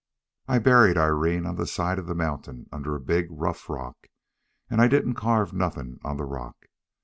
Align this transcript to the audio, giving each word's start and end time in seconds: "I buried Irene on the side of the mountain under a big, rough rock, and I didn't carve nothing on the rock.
"I 0.47 0.57
buried 0.57 0.97
Irene 0.97 1.45
on 1.45 1.57
the 1.57 1.67
side 1.67 1.99
of 1.99 2.07
the 2.07 2.15
mountain 2.15 2.67
under 2.71 2.95
a 2.95 2.99
big, 2.99 3.27
rough 3.29 3.69
rock, 3.69 4.07
and 4.67 4.81
I 4.81 4.87
didn't 4.87 5.13
carve 5.13 5.53
nothing 5.53 5.99
on 6.03 6.17
the 6.17 6.25
rock. 6.25 6.57